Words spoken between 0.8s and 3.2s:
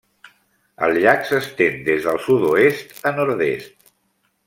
El llac s'estén des del sud-oest a